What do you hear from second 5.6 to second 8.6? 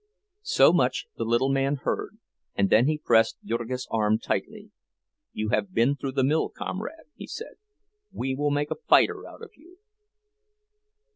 been through the mill, comrade!" he said. "We will